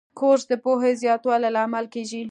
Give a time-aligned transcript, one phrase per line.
[0.19, 2.19] کورس د پوهې زیاتولو لامل کېږي.